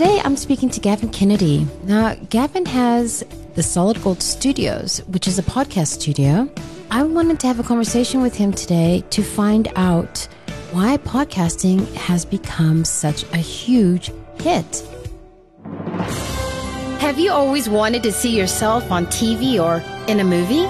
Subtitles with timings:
[0.00, 1.66] Today I'm speaking to Gavin Kennedy.
[1.82, 3.22] Now, Gavin has
[3.54, 6.48] the Solid Gold Studios, which is a podcast studio.
[6.90, 10.26] I wanted to have a conversation with him today to find out
[10.72, 14.10] why podcasting has become such a huge
[14.40, 14.82] hit.
[17.00, 20.64] Have you always wanted to see yourself on TV or in a movie?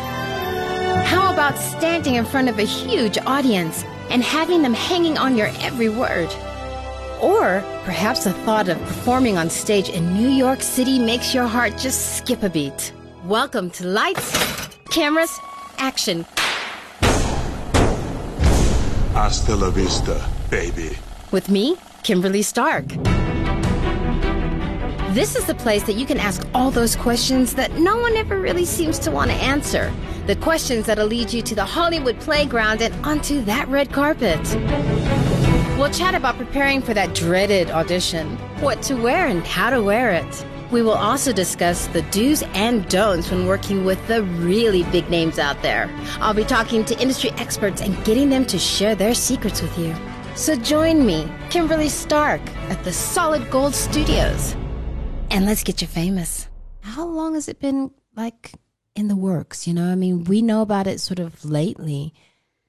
[1.05, 5.53] How about standing in front of a huge audience and having them hanging on your
[5.61, 6.35] every word?
[7.23, 11.77] Or perhaps the thought of performing on stage in New York City makes your heart
[11.77, 12.95] just skip a beat.
[13.27, 14.33] Welcome to Lights,
[14.91, 15.39] Cameras,
[15.77, 16.25] Action.
[19.13, 20.97] Hasta la vista, baby.
[21.31, 22.87] With me, Kimberly Stark.
[25.13, 28.41] This is the place that you can ask all those questions that no one ever
[28.41, 29.93] really seems to want to answer.
[30.27, 34.41] The questions that'll lead you to the Hollywood playground and onto that red carpet.
[35.81, 40.11] We'll chat about preparing for that dreaded audition, what to wear and how to wear
[40.11, 40.47] it.
[40.71, 45.39] We will also discuss the do's and don'ts when working with the really big names
[45.39, 45.89] out there.
[46.21, 49.97] I'll be talking to industry experts and getting them to share their secrets with you.
[50.35, 54.55] So join me, Kimberly Stark, at the Solid Gold Studios.
[55.31, 56.47] And let's get you famous.
[56.81, 58.53] How long has it been like
[58.95, 59.67] in the works?
[59.67, 62.13] You know, I mean, we know about it sort of lately,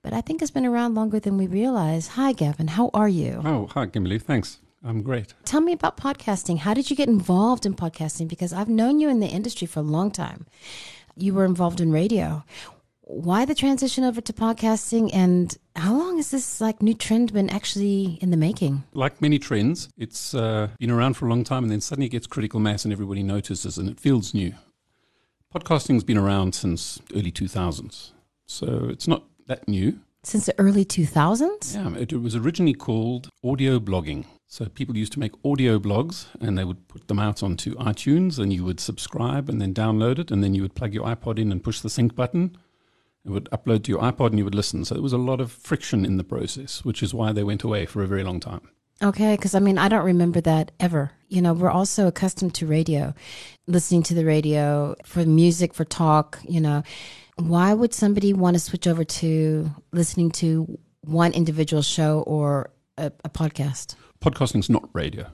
[0.03, 2.09] but I think it's been around longer than we realize.
[2.09, 2.69] Hi, Gavin.
[2.69, 3.41] How are you?
[3.45, 4.19] Oh, hi, Kimberly.
[4.19, 4.59] Thanks.
[4.83, 5.35] I'm great.
[5.45, 6.59] Tell me about podcasting.
[6.59, 8.27] How did you get involved in podcasting?
[8.27, 10.47] Because I've known you in the industry for a long time.
[11.15, 12.43] You were involved in radio.
[13.01, 17.49] Why the transition over to podcasting and how long has this like new trend been
[17.49, 18.85] actually in the making?
[18.93, 22.11] Like many trends, it's uh, been around for a long time and then suddenly it
[22.11, 24.53] gets critical mass and everybody notices and it feels new.
[25.53, 28.11] Podcasting's been around since early 2000s.
[28.47, 29.99] So it's not that new.
[30.23, 31.75] Since the early 2000s?
[31.75, 34.25] Yeah, it, it was originally called audio blogging.
[34.47, 38.39] So people used to make audio blogs and they would put them out onto iTunes
[38.39, 41.39] and you would subscribe and then download it and then you would plug your iPod
[41.39, 42.55] in and push the sync button.
[43.25, 44.85] It would upload to your iPod and you would listen.
[44.85, 47.63] So there was a lot of friction in the process, which is why they went
[47.63, 48.69] away for a very long time.
[49.03, 51.11] Okay, because I mean, I don't remember that ever.
[51.27, 53.15] You know, we're also accustomed to radio,
[53.67, 56.83] listening to the radio for music, for talk, you know.
[57.47, 62.69] Why would somebody want to switch over to listening to one individual show or
[62.99, 63.95] a, a podcast?
[64.19, 65.25] Podcasting's not radio.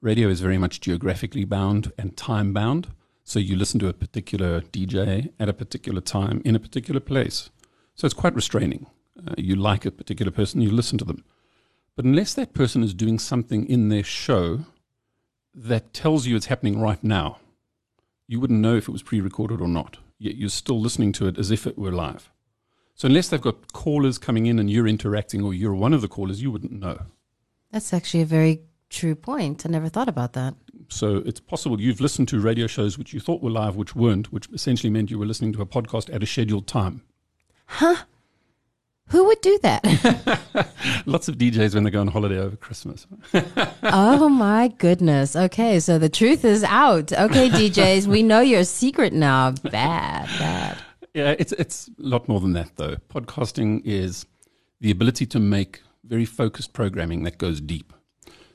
[0.00, 2.88] Radio is very much geographically bound and time bound.
[3.22, 7.50] So you listen to a particular DJ at a particular time in a particular place.
[7.94, 8.86] So it's quite restraining.
[9.16, 11.24] Uh, you like a particular person, you listen to them.
[11.94, 14.64] But unless that person is doing something in their show
[15.54, 17.38] that tells you it's happening right now,
[18.26, 19.98] you wouldn't know if it was pre recorded or not.
[20.24, 22.32] Yet you're still listening to it as if it were live.
[22.94, 26.08] So unless they've got callers coming in and you're interacting or you're one of the
[26.08, 26.98] callers, you wouldn't know.
[27.70, 29.66] That's actually a very true point.
[29.66, 30.54] I never thought about that.
[30.88, 34.32] So it's possible you've listened to radio shows which you thought were live, which weren't,
[34.32, 37.02] which essentially meant you were listening to a podcast at a scheduled time.
[37.66, 38.04] Huh?
[39.08, 39.82] Who would do that?
[41.06, 43.06] Lots of DJs when they go on holiday over Christmas.
[43.82, 45.36] oh my goodness.
[45.36, 47.12] Okay, so the truth is out.
[47.12, 49.50] Okay, DJs, we know your secret now.
[49.50, 50.78] Bad, bad.
[51.12, 52.96] Yeah, it's it's a lot more than that though.
[53.08, 54.26] Podcasting is
[54.80, 57.92] the ability to make very focused programming that goes deep.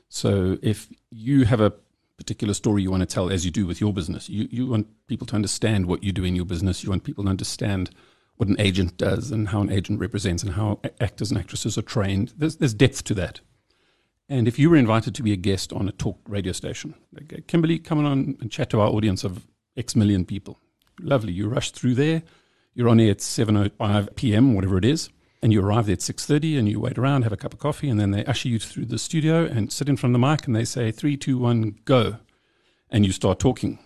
[0.08, 1.72] So if you have a
[2.16, 4.88] particular story you want to tell, as you do with your business, you, you want
[5.06, 6.84] people to understand what you do in your business.
[6.84, 7.90] You want people to understand
[8.40, 11.82] what an agent does and how an agent represents and how actors and actresses are
[11.82, 12.32] trained.
[12.38, 13.40] There's, there's depth to that.
[14.30, 17.46] And if you were invited to be a guest on a talk radio station, like,
[17.48, 19.46] Kimberly, come on and chat to our audience of
[19.76, 20.58] X million people.
[21.02, 21.34] Lovely.
[21.34, 22.22] You rush through there.
[22.72, 25.10] You're on air at 7.05 p.m., whatever it is
[25.42, 27.90] and you arrive there at 6.30 and you wait around have a cup of coffee
[27.90, 30.46] and then they usher you through the studio and sit in front of the mic
[30.46, 32.18] and they say three two one go
[32.90, 33.78] and you start talking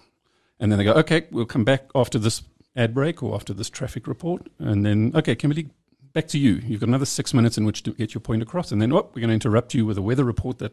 [0.58, 2.42] and then they go okay we'll come back after this
[2.76, 5.68] ad break or after this traffic report and then okay kimberly
[6.12, 8.72] back to you you've got another six minutes in which to get your point across
[8.72, 10.72] and then oh, we're going to interrupt you with a weather report that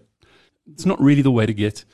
[0.71, 1.85] it's not really the way to get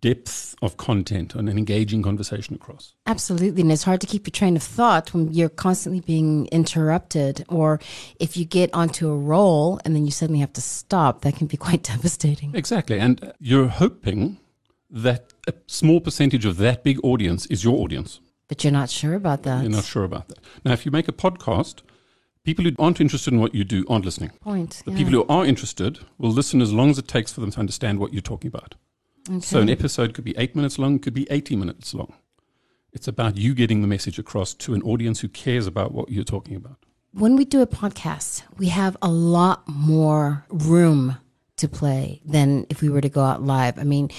[0.00, 2.94] depth of content and an engaging conversation across.
[3.06, 3.62] Absolutely.
[3.62, 7.44] And it's hard to keep your train of thought when you're constantly being interrupted.
[7.48, 7.80] Or
[8.18, 11.46] if you get onto a roll and then you suddenly have to stop, that can
[11.46, 12.54] be quite devastating.
[12.54, 12.98] Exactly.
[12.98, 14.38] And you're hoping
[14.90, 18.20] that a small percentage of that big audience is your audience.
[18.48, 19.62] But you're not sure about that.
[19.62, 20.38] You're not sure about that.
[20.64, 21.82] Now, if you make a podcast,
[22.44, 24.30] people who aren't interested in what you do aren't listening.
[24.40, 24.82] Point.
[24.84, 24.98] The yeah.
[24.98, 27.98] people who are interested will listen as long as it takes for them to understand
[27.98, 28.74] what you're talking about.
[29.28, 29.40] Okay.
[29.40, 32.12] So an episode could be eight minutes long, could be 80 minutes long.
[32.92, 36.22] It's about you getting the message across to an audience who cares about what you're
[36.22, 36.76] talking about.
[37.12, 41.16] When we do a podcast, we have a lot more room
[41.56, 43.78] to play than if we were to go out live.
[43.78, 44.10] I mean,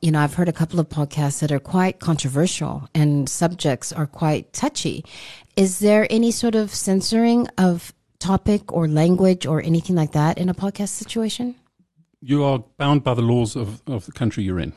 [0.00, 4.06] you know, I've heard a couple of podcasts that are quite controversial and subjects are
[4.06, 5.04] quite touchy.
[5.56, 10.48] Is there any sort of censoring of topic or language or anything like that in
[10.48, 11.54] a podcast situation?
[12.20, 14.72] You are bound by the laws of, of the country you're in.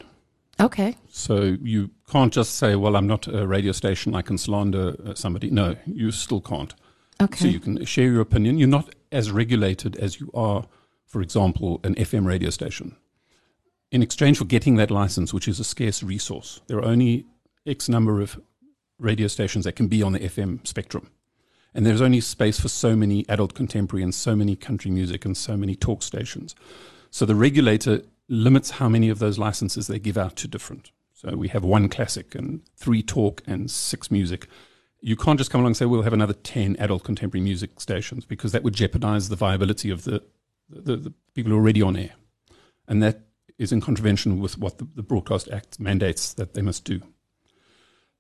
[0.60, 0.96] Okay.
[1.10, 5.14] So you can't just say, well, I'm not a radio station, I can slander uh,
[5.14, 5.50] somebody.
[5.50, 6.74] No, you still can't.
[7.22, 7.40] Okay.
[7.40, 8.58] So you can share your opinion.
[8.58, 10.66] You're not as regulated as you are,
[11.08, 12.96] for example, an FM radio station.
[13.92, 17.26] In exchange for getting that license, which is a scarce resource, there are only
[17.66, 18.40] X number of
[19.00, 21.10] radio stations that can be on the FM spectrum.
[21.74, 25.38] And there's only space for so many adult contemporary and so many country music and
[25.38, 26.56] so many talk stations.
[27.12, 30.92] So the regulator limits how many of those licenses they give out to different.
[31.14, 34.48] So we have one classic and three talk and six music.
[35.00, 38.26] You can't just come along and say we'll have another ten adult contemporary music stations
[38.26, 40.24] because that would jeopardize the viability of the
[40.70, 42.16] the, the people who are already on air,
[42.88, 43.22] and that
[43.58, 47.02] is in contravention with what the, the Broadcast Act mandates that they must do.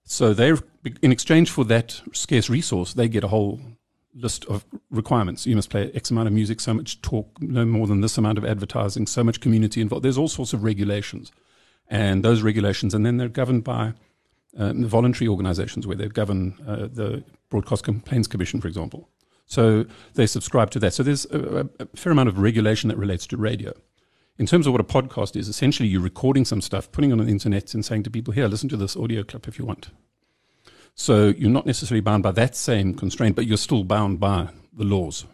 [0.04, 0.54] So they,
[1.02, 3.60] in exchange for that scarce resource, they get a whole
[4.16, 5.46] list of requirements.
[5.46, 8.38] You must play X amount of music, so much talk, no more than this amount
[8.38, 10.04] of advertising, so much community involved.
[10.04, 11.32] There's all sorts of regulations,
[11.90, 13.94] and those regulations, and then they're governed by
[14.58, 19.10] um, voluntary organisations where they govern uh, the Broadcast Complaints Commission, for example.
[19.48, 20.94] So they subscribe to that.
[20.94, 23.74] So there's a, a fair amount of regulation that relates to radio.
[24.38, 27.26] In terms of what a podcast is, essentially you're recording some stuff, putting it on
[27.26, 29.90] the internet, and saying to people, "Here, listen to this audio clip if you want."
[30.94, 34.84] So you're not necessarily bound by that same constraint, but you're still bound by the
[34.84, 35.26] laws.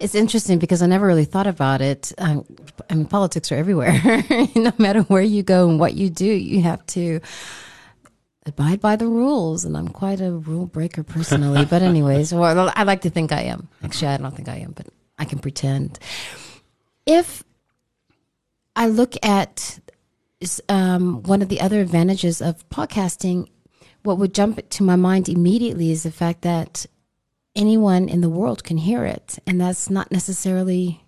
[0.00, 2.12] It's interesting because I never really thought about it.
[2.18, 2.44] Um,
[2.88, 4.00] I mean, politics are everywhere.
[4.56, 7.20] no matter where you go and what you do, you have to
[8.46, 9.64] abide by the rules.
[9.64, 11.64] And I'm quite a rule breaker personally.
[11.64, 13.68] but, anyways, well, I like to think I am.
[13.82, 14.88] Actually, I don't think I am, but
[15.18, 15.98] I can pretend.
[17.06, 17.44] If
[18.76, 19.80] I look at
[20.68, 23.48] um, one of the other advantages of podcasting
[24.02, 26.86] what would jump to my mind immediately is the fact that
[27.54, 29.38] anyone in the world can hear it.
[29.46, 31.04] And that's not necessarily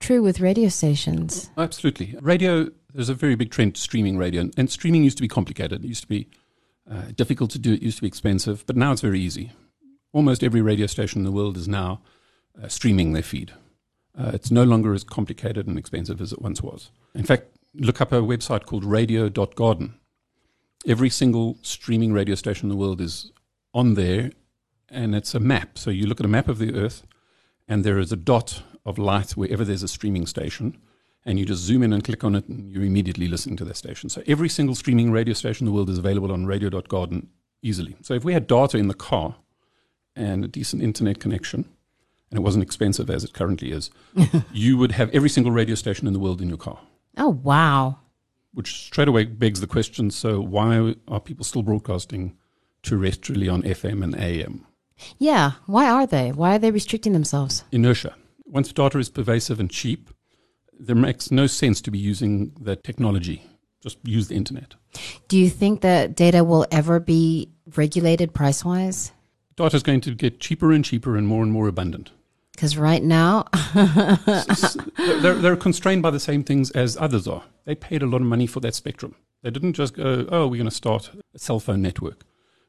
[0.00, 1.50] true with radio stations.
[1.56, 2.16] Absolutely.
[2.20, 4.50] Radio, there's a very big trend to streaming radio.
[4.56, 5.84] And streaming used to be complicated.
[5.84, 6.28] It used to be
[6.92, 9.52] uh, difficult to do, it used to be expensive, but now it's very easy.
[10.12, 12.02] Almost every radio station in the world is now
[12.62, 13.52] uh, streaming their feed.
[14.18, 16.90] Uh, it's no longer as complicated and expensive as it once was.
[17.14, 19.94] In fact, look up a website called radio.garden
[20.86, 23.32] every single streaming radio station in the world is
[23.74, 24.32] on there,
[24.88, 25.78] and it's a map.
[25.78, 27.02] So you look at a map of the Earth,
[27.68, 30.78] and there is a dot of light wherever there's a streaming station,
[31.24, 33.76] and you just zoom in and click on it, and you're immediately listening to that
[33.76, 34.08] station.
[34.08, 37.28] So every single streaming radio station in the world is available on radio.garden
[37.62, 37.96] easily.
[38.02, 39.36] So if we had data in the car
[40.16, 41.64] and a decent internet connection,
[42.30, 43.90] and it wasn't expensive as it currently is,
[44.52, 46.80] you would have every single radio station in the world in your car.
[47.16, 47.98] Oh, wow
[48.52, 52.36] which straight away begs the question so, why are people still broadcasting
[52.82, 54.66] terrestrially on FM and AM?
[55.18, 56.32] Yeah, why are they?
[56.32, 57.64] Why are they restricting themselves?
[57.72, 58.14] Inertia.
[58.44, 60.10] Once data is pervasive and cheap,
[60.82, 63.42] there makes no sense to be using the technology.
[63.82, 64.74] Just use the internet.
[65.28, 69.12] Do you think that data will ever be regulated price wise?
[69.56, 72.10] Data is going to get cheaper and cheaper and more and more abundant.
[72.52, 77.44] Because right now, they're, they're constrained by the same things as others are.
[77.64, 79.14] They paid a lot of money for that spectrum.
[79.42, 82.24] They didn't just go, oh, we're going to start a cell phone network.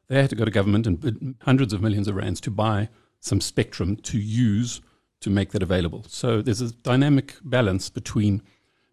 [0.07, 2.89] They had to go to government and bid hundreds of millions of rands to buy
[3.19, 4.81] some spectrum to use
[5.23, 6.03] to make that available.
[6.07, 8.41] So there's a dynamic balance between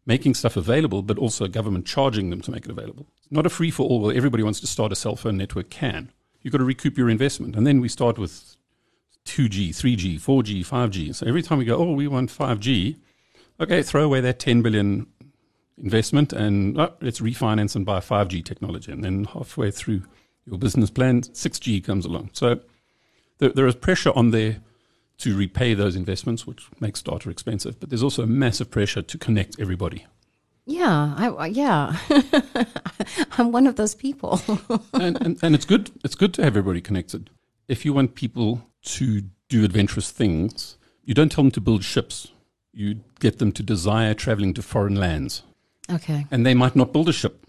[0.06, 3.06] making stuff available, but also government charging them to make it available.
[3.18, 5.70] It's not a free for all where everybody wants to start a cell phone network
[5.70, 6.12] can.
[6.40, 7.56] You've got to recoup your investment.
[7.56, 8.56] And then we start with
[9.26, 11.14] 2G, 3G, 4G, 5G.
[11.14, 12.96] So every time we go, oh, we want 5G,
[13.60, 15.06] okay, throw away that 10 billion
[15.82, 18.92] investment and oh, let's refinance and buy 5G technology.
[18.92, 20.02] And then halfway through
[20.46, 22.30] your business plan, 6G comes along.
[22.32, 22.60] So
[23.38, 24.60] there, there is pressure on there
[25.20, 27.78] to repay those investments, which makes data expensive.
[27.78, 30.06] But there's also a massive pressure to connect everybody.
[30.66, 31.96] Yeah, I, yeah,
[33.38, 34.40] I'm one of those people.
[34.92, 35.90] and, and, and it's good.
[36.04, 37.30] It's good to have everybody connected.
[37.66, 42.28] If you want people to do adventurous things, you don't tell them to build ships.
[42.72, 45.42] You get them to desire traveling to foreign lands.
[45.90, 46.26] Okay.
[46.30, 47.46] And they might not build a ship.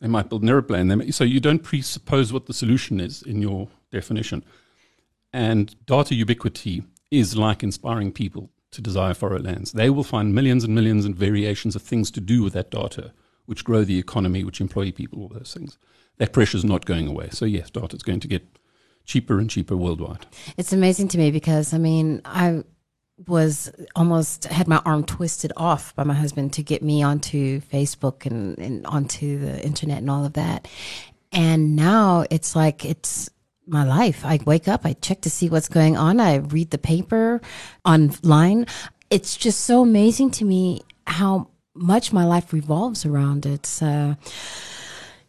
[0.00, 0.88] They might build an aeroplane.
[0.88, 4.44] May, so you don't presuppose what the solution is in your definition.
[5.32, 9.72] And data ubiquity is like inspiring people to desire foreign lands.
[9.72, 13.12] They will find millions and millions and variations of things to do with that data,
[13.46, 15.78] which grow the economy, which employ people, all those things.
[16.18, 17.28] That pressure is not going away.
[17.30, 18.46] So yes, data is going to get
[19.04, 20.26] cheaper and cheaper worldwide.
[20.56, 22.62] It's amazing to me because I mean, I
[23.26, 28.26] was almost had my arm twisted off by my husband to get me onto Facebook
[28.26, 30.68] and, and onto the internet and all of that.
[31.32, 33.28] And now it's like it's
[33.68, 34.24] my life.
[34.24, 37.40] I wake up, I check to see what's going on, I read the paper
[37.84, 38.66] online.
[39.10, 43.64] It's just so amazing to me how much my life revolves around it.
[43.64, 44.16] So,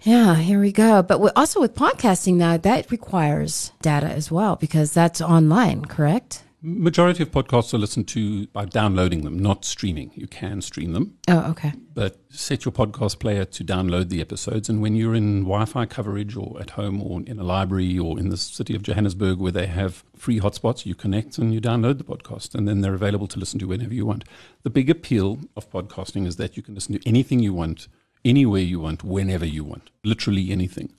[0.01, 1.03] yeah, here we go.
[1.03, 6.43] But also with podcasting now, that requires data as well because that's online, correct?
[6.62, 10.12] Majority of podcasts are listened to by downloading them, not streaming.
[10.13, 11.72] You can stream them, Oh, okay.
[11.94, 14.68] but set your podcast player to download the episodes.
[14.68, 18.20] And when you're in Wi Fi coverage or at home or in a library or
[18.20, 21.98] in the city of Johannesburg where they have free hotspots, you connect and you download
[21.98, 22.54] the podcast.
[22.54, 24.25] And then they're available to listen to whenever you want.
[24.63, 27.88] The big appeal of podcasting is that you can listen to anything you want,
[28.25, 30.92] anywhere you want, whenever you want, literally anything.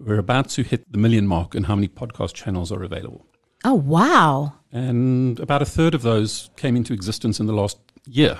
[0.00, 3.26] We're about to hit the million mark in how many podcast channels are available.
[3.64, 4.54] Oh, wow.
[4.72, 8.38] And about a third of those came into existence in the last year.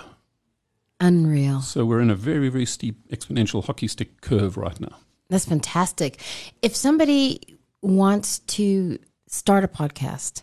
[1.01, 1.61] Unreal.
[1.63, 4.97] So we're in a very, very steep exponential hockey stick curve right now.
[5.31, 6.21] That's fantastic.
[6.63, 7.41] If somebody
[7.83, 10.43] wants to start a podcast,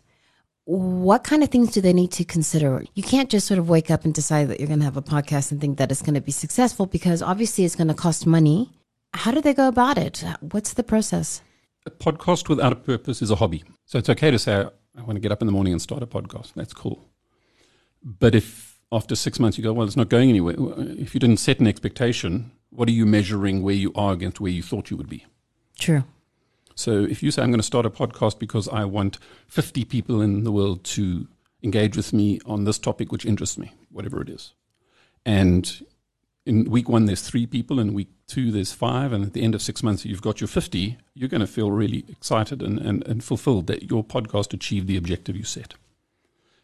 [0.66, 2.84] what kind of things do they need to consider?
[2.94, 5.02] You can't just sort of wake up and decide that you're going to have a
[5.02, 8.26] podcast and think that it's going to be successful because obviously it's going to cost
[8.26, 8.72] money.
[9.14, 10.24] How do they go about it?
[10.40, 11.42] What's the process?
[11.86, 13.64] A podcast without a purpose is a hobby.
[13.86, 14.66] So it's okay to say,
[14.98, 16.54] I want to get up in the morning and start a podcast.
[16.54, 17.10] That's cool.
[18.04, 21.20] But if after six months you go, well, it's not going anywhere, uh, if you
[21.20, 24.92] didn't set an expectation, what are you measuring where you are against where you thought
[24.92, 25.26] you would be?
[25.80, 26.04] True.
[26.76, 30.22] So if you say, I'm going to start a podcast because I want 50 people
[30.22, 31.28] in the world to
[31.64, 34.54] engage with me on this topic, which interests me, whatever it is.
[35.26, 35.86] And
[36.46, 39.54] in week one, there's three people, and week two, there's five, and at the end
[39.54, 43.06] of six months, you've got your 50, you're going to feel really excited and, and,
[43.08, 45.76] and fulfilled that your podcast achieved the objective you set.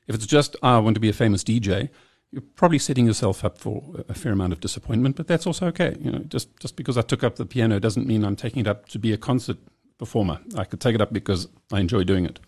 [0.08, 1.90] If it's just, "Ah, I want to be a famous DJ,
[2.32, 5.96] you're probably setting yourself up for a fair amount of disappointment, but that's also okay.
[6.00, 8.68] You know, just, just because I took up the piano doesn't mean I'm taking it
[8.68, 9.58] up to be a concert
[9.98, 10.40] performer.
[10.56, 12.40] I could take it up because I enjoy doing it.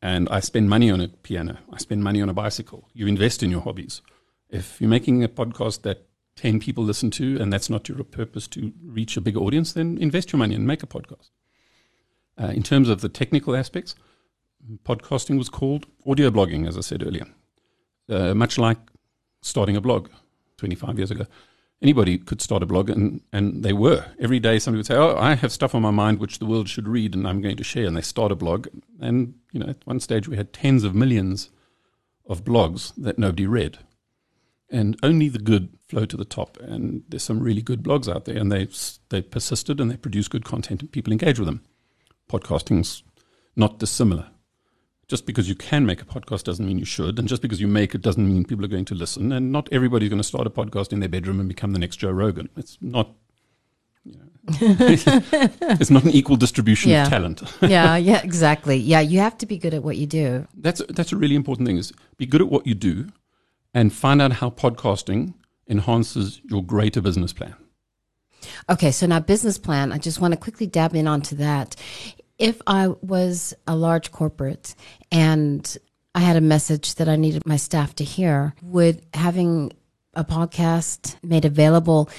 [0.00, 1.58] And I spend money on a piano.
[1.72, 2.88] I spend money on a bicycle.
[2.92, 4.02] You invest in your hobbies.
[4.50, 6.07] If you're making a podcast that
[6.38, 9.98] 10 people listen to and that's not your purpose to reach a bigger audience, then
[9.98, 11.30] invest your money and make a podcast.
[12.40, 13.96] Uh, in terms of the technical aspects,
[14.84, 17.26] podcasting was called audio blogging, as I said earlier.
[18.08, 18.78] Uh, much like
[19.42, 20.08] starting a blog
[20.58, 21.26] 25 years ago.
[21.82, 24.04] Anybody could start a blog, and, and they were.
[24.18, 26.68] Every day somebody would say, Oh, I have stuff on my mind which the world
[26.68, 27.86] should read, and I'm going to share.
[27.86, 28.68] And they start a blog.
[29.00, 31.50] And, you know, at one stage we had tens of millions
[32.26, 33.78] of blogs that nobody read.
[34.70, 36.58] And only the good flow to the top.
[36.60, 38.68] And there's some really good blogs out there, and they
[39.08, 41.62] they persisted and they produce good content, and people engage with them.
[42.30, 43.02] Podcasting's
[43.56, 44.26] not dissimilar.
[45.08, 47.66] Just because you can make a podcast doesn't mean you should, and just because you
[47.66, 49.32] make it doesn't mean people are going to listen.
[49.32, 51.96] And not everybody's going to start a podcast in their bedroom and become the next
[51.96, 52.50] Joe Rogan.
[52.58, 53.14] It's not.
[54.04, 54.28] You know,
[55.80, 57.04] it's not an equal distribution Yeah.
[57.04, 57.42] of talent.
[57.62, 58.76] yeah, yeah, exactly.
[58.76, 60.46] Yeah, you have to be good at what you do.
[60.54, 61.78] That's that's a really important thing.
[61.78, 63.08] Is be good at what you do,
[63.78, 65.34] and find out how podcasting
[65.68, 67.54] enhances your greater business plan.
[68.68, 69.92] Okay, so now business plan.
[69.92, 71.76] I just want to quickly dab in onto that.
[72.38, 74.74] If I was a large corporate
[75.12, 75.76] and
[76.12, 79.72] I had a message that I needed my staff to hear, would having
[80.14, 82.10] a podcast made available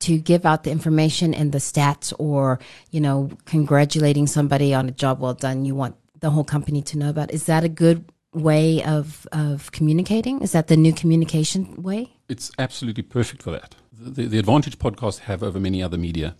[0.00, 2.60] to give out the information and the stats or,
[2.92, 6.98] you know, congratulating somebody on a job well done you want the whole company to
[6.98, 10.42] know about, is that a good way of, of communicating?
[10.42, 12.12] Is that the new communication way?
[12.28, 13.74] It's absolutely perfect for that.
[13.92, 16.36] The, the advantage podcasts have over many other media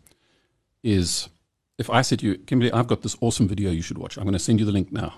[0.83, 1.29] is
[1.79, 4.17] if I said to you, Kimberly, I've got this awesome video you should watch.
[4.17, 5.15] I'm going to send you the link now.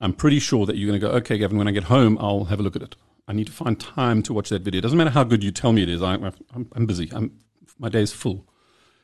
[0.00, 2.44] I'm pretty sure that you're going to go, okay, Gavin, when I get home, I'll
[2.44, 2.96] have a look at it.
[3.28, 4.78] I need to find time to watch that video.
[4.78, 6.02] It doesn't matter how good you tell me it is.
[6.02, 7.10] I, I'm, I'm busy.
[7.12, 7.38] I'm,
[7.78, 8.46] my day is full.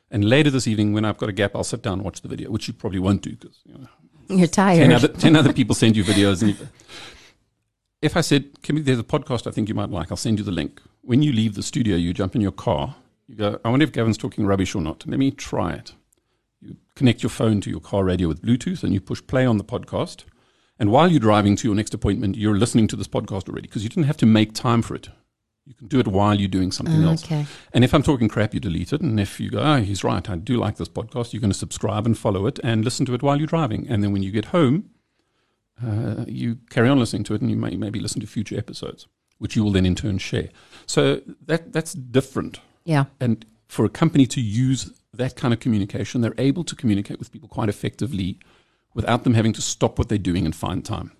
[0.09, 2.27] And later this evening, when I've got a gap, I'll sit down and watch the
[2.27, 3.87] video, which you probably won't do because you know,
[4.29, 4.79] You're tired.
[4.79, 6.41] 10 other, 10 other people send you videos.
[6.41, 6.67] And you,
[8.01, 10.45] if I said, Kimmy, there's a podcast I think you might like, I'll send you
[10.45, 10.81] the link.
[11.01, 12.95] When you leave the studio, you jump in your car,
[13.27, 15.05] you go, I wonder if Gavin's talking rubbish or not.
[15.07, 15.93] Let me try it.
[16.61, 19.57] You connect your phone to your car radio with Bluetooth and you push play on
[19.57, 20.23] the podcast.
[20.79, 23.83] And while you're driving to your next appointment, you're listening to this podcast already because
[23.83, 25.09] you didn't have to make time for it.
[25.67, 27.25] You can do it while you're doing something else.
[27.25, 27.45] Okay.
[27.73, 29.01] And if I'm talking crap, you delete it.
[29.01, 31.57] And if you go, oh, he's right, I do like this podcast, you're going to
[31.57, 33.85] subscribe and follow it and listen to it while you're driving.
[33.89, 34.91] And then when you get home,
[35.85, 39.07] uh, you carry on listening to it and you may maybe listen to future episodes,
[39.39, 40.49] which you will then in turn share.
[40.85, 42.61] So that that's different.
[42.85, 43.05] Yeah.
[43.19, 47.31] And for a company to use that kind of communication, they're able to communicate with
[47.31, 48.39] people quite effectively
[48.93, 51.11] without them having to stop what they're doing and find time.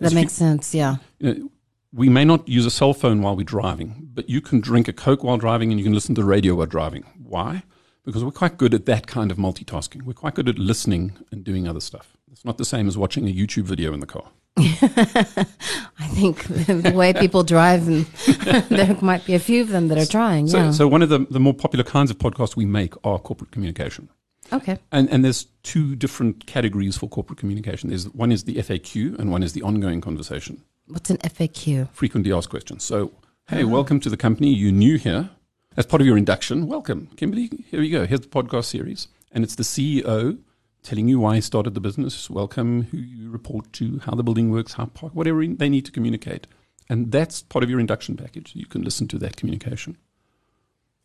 [0.00, 0.74] That makes sense.
[0.74, 0.96] Yeah.
[1.18, 1.50] You know,
[1.92, 4.92] we may not use a cell phone while we're driving, but you can drink a
[4.92, 7.04] Coke while driving and you can listen to the radio while driving.
[7.22, 7.62] Why?
[8.04, 10.02] Because we're quite good at that kind of multitasking.
[10.02, 12.16] We're quite good at listening and doing other stuff.
[12.30, 14.24] It's not the same as watching a YouTube video in the car.
[14.58, 18.06] I think the way people drive, and
[18.68, 20.48] there might be a few of them that are trying.
[20.48, 20.70] So, yeah.
[20.70, 24.08] so one of the, the more popular kinds of podcasts we make are corporate communication.
[24.52, 24.78] okay.
[24.90, 27.90] And, and there's two different categories for corporate communication.
[27.90, 31.90] There's one is the FAQ and one is the ongoing conversation, What's an FAQ?
[31.92, 32.82] frequently asked questions.
[32.82, 33.12] So,
[33.48, 33.68] hey, uh-huh.
[33.68, 34.54] welcome to the company.
[34.54, 35.28] You're new here.
[35.76, 37.50] As part of your induction, welcome, Kimberly.
[37.70, 38.06] Here you go.
[38.06, 40.38] Here's the podcast series, and it's the CEO
[40.82, 42.30] telling you why he started the business.
[42.30, 45.92] Welcome, who you report to, how the building works, how park, whatever they need to
[45.92, 46.46] communicate,
[46.88, 48.52] and that's part of your induction package.
[48.54, 49.98] You can listen to that communication.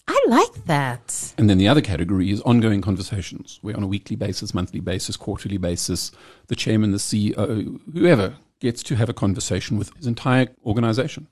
[0.07, 1.33] I like that.
[1.37, 5.17] And then the other category is ongoing conversations, where on a weekly basis, monthly basis,
[5.17, 6.13] quarterly basis,
[6.47, 11.27] the chairman, the CEO, whoever gets to have a conversation with his entire organization.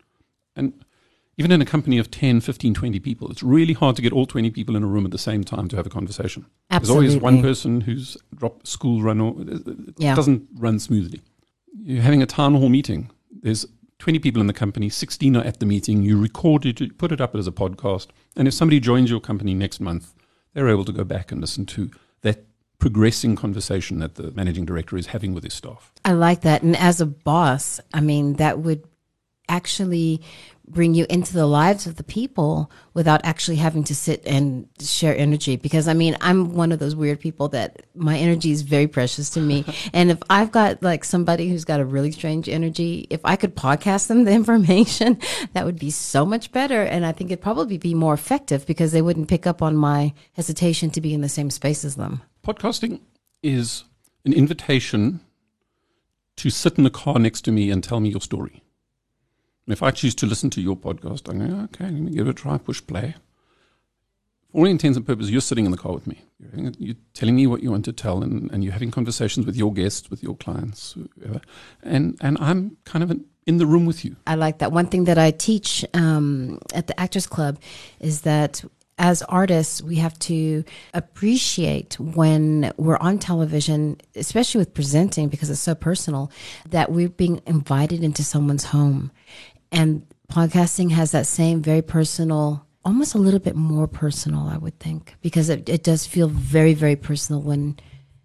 [0.56, 0.74] And
[1.38, 4.26] even in a company of 10, 15, 20 people, it's really hard to get all
[4.26, 6.46] 20 people in a room at the same time to have a conversation.
[6.70, 9.44] There's always one person who's dropped school run or uh,
[9.88, 10.14] it Yeah.
[10.14, 11.22] doesn't run smoothly.
[11.82, 13.10] You're having a town hall meeting.
[13.42, 13.66] There's
[14.00, 16.04] 20 people in the company, 16 are at the meeting.
[16.04, 18.08] You record it, you put it up as a podcast.
[18.36, 20.14] And if somebody joins your company next month,
[20.54, 21.90] they're able to go back and listen to
[22.82, 25.94] progressing conversation that the managing director is having with his staff.
[26.04, 26.64] I like that.
[26.64, 28.84] And as a boss, I mean, that would
[29.48, 30.22] actually
[30.68, 35.16] bring you into the lives of the people without actually having to sit and share
[35.16, 35.58] energy.
[35.58, 39.30] Because I mean, I'm one of those weird people that my energy is very precious
[39.32, 39.64] to me.
[39.94, 43.56] and if I've got like somebody who's got a really strange energy, if I could
[43.56, 45.20] podcast them the information,
[45.54, 46.82] that would be so much better.
[46.82, 50.14] And I think it'd probably be more effective because they wouldn't pick up on my
[50.34, 52.24] hesitation to be in the same space as them.
[52.44, 53.02] Podcasting
[53.44, 53.84] is
[54.26, 55.20] an invitation
[56.38, 58.64] to sit in the car next to me and tell me your story.
[59.68, 62.28] And if I choose to listen to your podcast, I'm going, okay, let me give
[62.28, 63.14] it a try, push play.
[64.52, 66.24] For all intents and purposes, you're sitting in the car with me.
[66.80, 69.72] You're, telling me what you want to tell, and, and you're having conversations with your
[69.72, 71.42] guests, with your clients, whoever.
[71.84, 74.16] And, and I'm kind of in, in the room with you.
[74.25, 74.72] I like that.
[74.72, 77.60] One thing that I teach um, at the Actors Club
[78.00, 78.64] is that
[78.98, 85.60] as artists, we have to appreciate when we're on television, especially with presenting, because it's
[85.60, 86.32] so personal,
[86.70, 89.12] that we're being invited into someone's home.
[89.72, 94.80] And podcasting has that same very personal, almost a little bit more personal, I would
[94.80, 97.77] think, because it, it does feel very, very personal when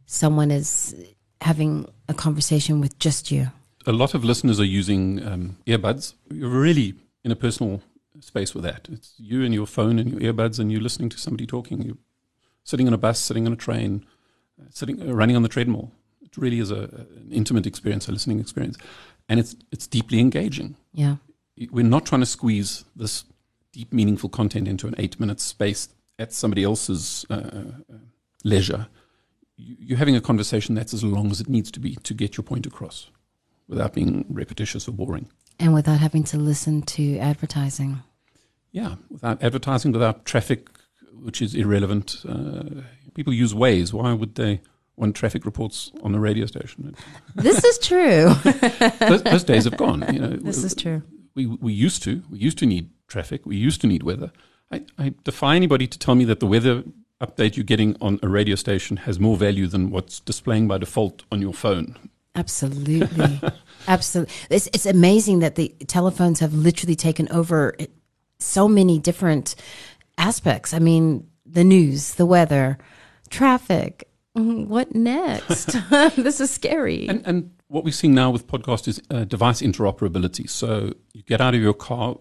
[0.06, 0.94] someone is
[1.40, 3.50] having a conversation with just you.
[3.86, 6.14] a lot of listeners are using um, earbuds.
[6.30, 7.82] Really in a personal
[8.20, 8.88] space with that.
[8.90, 11.82] It's you and your phone and your earbuds, and you're listening to somebody talking.
[11.82, 11.98] You're
[12.64, 14.04] sitting on a bus, sitting on a train,
[14.60, 15.92] uh, sitting, uh, running on the treadmill.
[16.22, 18.76] It really is a, an intimate experience, a listening experience,
[19.28, 20.76] and it's it's deeply engaging.
[20.92, 21.16] Yeah.
[21.70, 23.24] We're not trying to squeeze this
[23.72, 27.62] deep, meaningful content into an eight-minute space at somebody else's uh, uh,
[28.44, 28.88] leisure.
[29.56, 32.36] You- You're having a conversation that's as long as it needs to be to get
[32.36, 33.10] your point across
[33.68, 35.30] without being repetitious or boring.
[35.58, 38.02] And without having to listen to advertising.
[38.72, 40.68] Yeah, without advertising, without traffic,
[41.12, 42.22] which is irrelevant.
[42.28, 42.82] Uh,
[43.14, 43.92] people use Waze.
[43.92, 44.60] Why would they
[44.96, 46.94] want traffic reports on a radio station?
[47.34, 48.34] This is true.
[49.08, 50.04] those, those days have gone.
[50.12, 51.02] You know, this is true.
[51.34, 53.46] we we used to we used to need traffic.
[53.46, 54.32] We used to need weather.
[54.70, 56.82] I, I defy anybody to tell me that the weather
[57.20, 61.22] update you're getting on a radio station has more value than what's displaying by default
[61.30, 61.96] on your phone.
[62.36, 63.40] Absolutely.
[63.88, 64.34] Absolutely.
[64.50, 67.74] It's, it's amazing that the telephones have literally taken over
[68.38, 69.54] so many different
[70.18, 70.72] aspects.
[70.74, 72.78] I mean, the news, the weather,
[73.30, 74.08] traffic.
[74.36, 75.66] Mhm, What next?
[76.16, 77.08] this is scary.
[77.08, 80.48] And, and what we're seeing now with podcast is uh, device interoperability.
[80.48, 82.16] So you get out of your car,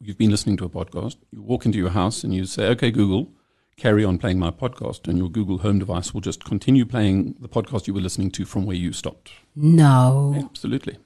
[0.00, 2.90] you've been listening to a podcast, you walk into your house and you say, okay,
[2.90, 3.32] Google,
[3.76, 5.08] carry on playing my podcast.
[5.08, 8.44] And your Google Home device will just continue playing the podcast you were listening to
[8.44, 9.32] from where you stopped.
[9.56, 10.34] no.
[10.38, 10.98] Absolutely.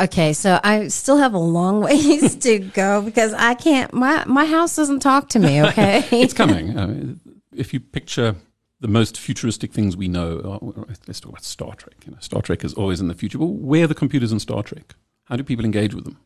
[0.00, 3.92] Okay, so I still have a long ways to go because I can't.
[3.92, 5.60] My my house doesn't talk to me.
[5.68, 7.20] Okay, It's coming.
[7.54, 8.36] If you picture
[8.80, 11.96] the most futuristic things we know, let's talk about Star Trek.
[12.06, 13.38] You know, Star Trek is always in the future.
[13.38, 14.94] Well, where are the computers in Star Trek?
[15.24, 16.18] How do people engage with them?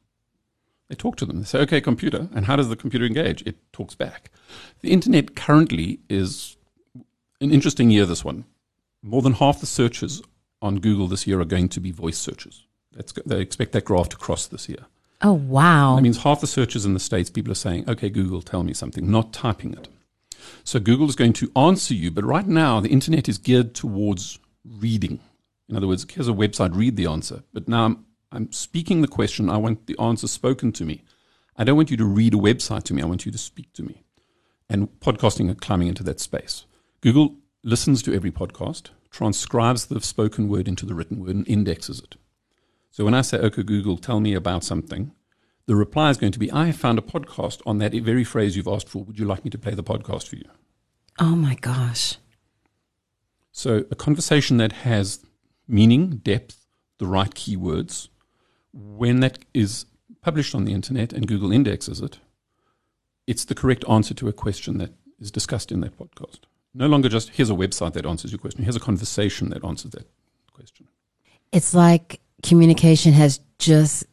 [0.90, 1.38] They talk to them.
[1.38, 2.28] They say, okay, computer.
[2.34, 3.42] And how does the computer engage?
[3.46, 4.28] It talks back.
[4.80, 6.56] The internet currently is
[7.40, 8.44] an interesting year, this one.
[9.00, 10.20] More than half the searches
[10.60, 12.66] on Google this year are going to be voice searches.
[12.92, 14.86] That's, they expect that graph to cross this year.
[15.22, 15.94] Oh wow.
[15.94, 18.74] That means half the searches in the States, people are saying, okay, Google, tell me
[18.74, 19.86] something, not typing it.
[20.64, 24.40] So Google is going to answer you, but right now the internet is geared towards
[24.64, 25.20] reading.
[25.68, 27.44] In other words, here's a website, read the answer.
[27.52, 28.06] But now I'm
[28.50, 29.50] speaking the question.
[29.50, 31.02] I want the answer spoken to me.
[31.56, 33.02] I don't want you to read a website to me.
[33.02, 34.02] I want you to speak to me.
[34.68, 36.64] And podcasting are climbing into that space.
[37.00, 41.98] Google listens to every podcast, transcribes the spoken word into the written word, and indexes
[41.98, 42.16] it.
[42.90, 45.12] So when I say, okay, Google, tell me about something,
[45.66, 48.56] the reply is going to be, I have found a podcast on that very phrase
[48.56, 49.04] you've asked for.
[49.04, 50.48] Would you like me to play the podcast for you?
[51.18, 52.16] Oh my gosh.
[53.52, 55.24] So a conversation that has
[55.68, 56.66] meaning, depth,
[56.98, 58.08] the right keywords,
[58.72, 59.86] when that is
[60.22, 62.18] published on the internet and Google indexes it,
[63.26, 66.40] it's the correct answer to a question that is discussed in that podcast.
[66.74, 68.62] No longer just here's a website that answers your question.
[68.62, 70.06] Here's a conversation that answers that
[70.52, 70.88] question.
[71.52, 74.04] It's like communication has just,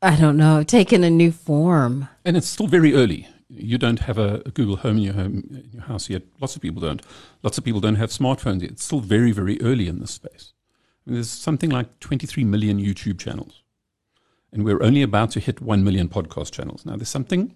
[0.00, 2.08] I don't know, taken a new form.
[2.24, 3.28] And it's still very early.
[3.48, 6.22] You don't have a, a Google Home in your home in your house yet.
[6.40, 7.02] Lots of people don't.
[7.42, 8.72] Lots of people don't have smartphones yet.
[8.72, 10.52] It's still very, very early in this space.
[11.08, 13.62] There's something like 23 million YouTube channels,
[14.52, 16.84] and we're only about to hit 1 million podcast channels.
[16.84, 17.54] Now, there's something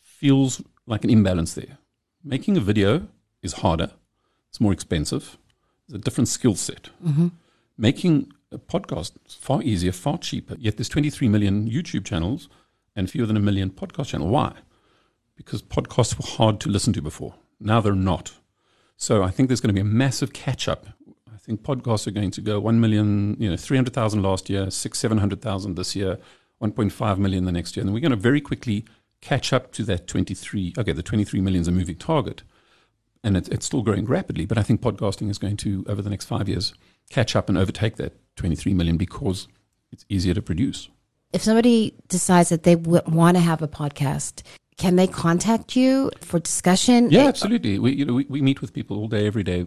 [0.00, 1.78] feels like an imbalance there.
[2.22, 3.08] Making a video
[3.42, 3.90] is harder,
[4.48, 5.36] it's more expensive,
[5.86, 6.90] it's a different skill set.
[7.04, 7.28] Mm-hmm.
[7.76, 10.54] Making a podcast is far easier, far cheaper.
[10.58, 12.48] Yet there's 23 million YouTube channels
[12.94, 14.30] and fewer than a million podcast channels.
[14.30, 14.52] Why?
[15.34, 17.34] Because podcasts were hard to listen to before.
[17.58, 18.34] Now they're not.
[18.96, 20.86] So I think there's going to be a massive catch up.
[21.44, 24.98] I think podcasts are going to go 1 million, you know, 300,000 last year, six,
[24.98, 26.18] 700,000 this year,
[26.62, 27.84] 1.5 million the next year.
[27.84, 28.86] And we're going to very quickly
[29.20, 30.72] catch up to that 23.
[30.78, 32.44] Okay, the 23 million is a moving target
[33.22, 34.46] and it, it's still growing rapidly.
[34.46, 36.72] But I think podcasting is going to, over the next five years,
[37.10, 39.46] catch up and overtake that 23 million because
[39.92, 40.88] it's easier to produce.
[41.34, 44.42] If somebody decides that they w- want to have a podcast,
[44.78, 47.10] can they contact you for discussion?
[47.10, 47.78] Yeah, absolutely.
[47.78, 49.66] We, you know, we, we meet with people all day, every day.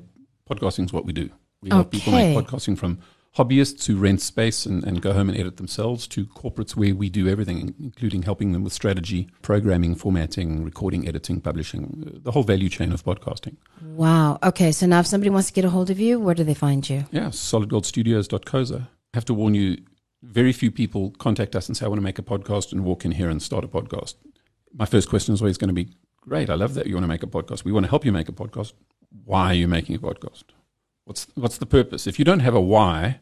[0.50, 1.30] Podcasting is what we do.
[1.62, 3.00] We help people make podcasting from
[3.38, 7.10] hobbyists who rent space and, and go home and edit themselves to corporates where we
[7.10, 12.44] do everything, including helping them with strategy, programming, formatting, recording, editing, publishing, uh, the whole
[12.44, 13.56] value chain of podcasting.
[13.82, 14.40] Wow.
[14.42, 14.72] Okay.
[14.72, 16.88] So now if somebody wants to get a hold of you, where do they find
[16.90, 17.06] you?
[17.12, 18.90] Yeah, solidgoldstudios.co.za.
[19.14, 19.78] I have to warn you,
[20.24, 23.06] very few people contact us and say, I want to make a podcast and walk
[23.06, 24.16] in here and start a podcast.
[24.74, 25.90] My first question is always going to be,
[26.22, 27.64] great, I love that you want to make a podcast.
[27.64, 28.74] We want to help you make a podcast.
[29.24, 30.44] Why are you making a podcast?
[31.08, 32.06] What's, what's the purpose?
[32.06, 33.22] If you don't have a why,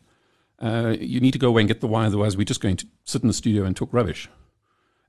[0.59, 2.07] uh, you need to go away and get the why.
[2.07, 4.27] Otherwise, we're just going to sit in the studio and talk rubbish.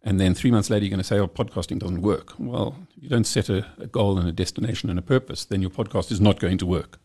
[0.02, 2.34] And then three months later, you're going to say, oh, podcasting doesn't work.
[2.38, 5.62] Well, if you don't set a, a goal and a destination and a purpose, then
[5.62, 7.00] your podcast is not going to work.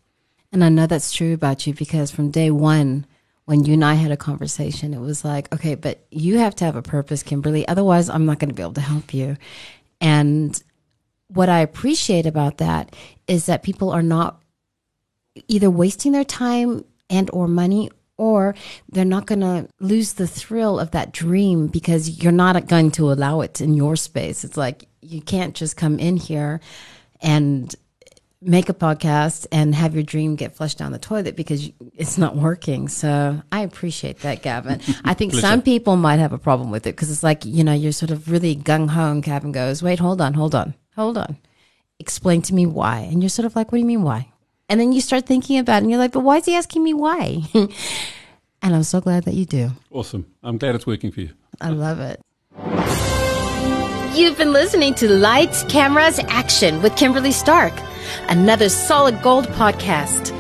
[0.52, 3.06] And I know that's true about you because from day one,
[3.46, 6.66] when you and I had a conversation, it was like, okay, but you have to
[6.66, 7.66] have a purpose, Kimberly.
[7.70, 9.38] Otherwise, I'm not going to be able to help you.
[10.02, 10.62] And
[11.30, 12.94] what I appreciate about that
[13.26, 14.42] is that people are not
[15.48, 18.54] either wasting their time and or money or
[18.90, 23.12] they're not going to lose the thrill of that dream because you're not going to
[23.12, 24.44] allow it in your space.
[24.44, 26.62] It's like you can't just come in here
[27.22, 27.76] and
[28.42, 32.36] make a podcast and have your dream get flushed down the toilet because it's not
[32.36, 32.88] working.
[32.88, 34.82] So I appreciate that, Gavin.
[35.04, 37.74] I think some people might have a problem with it because it's like, you know,
[37.74, 41.18] you're sort of really gung ho and Gavin goes, wait, hold on, hold on, hold
[41.18, 41.38] on.
[42.00, 43.00] Explain to me why.
[43.00, 44.31] And you're sort of like, what do you mean why?
[44.72, 46.82] And then you start thinking about it and you're like, but why is he asking
[46.82, 47.40] me why?
[47.54, 47.70] and
[48.62, 49.72] I'm so glad that you do.
[49.92, 50.26] Awesome.
[50.44, 51.32] I'm glad it's working for you.
[51.60, 52.22] I love it.
[54.18, 57.74] You've been listening to Lights, Cameras, Action with Kimberly Stark,
[58.30, 60.34] another Solid Gold podcast.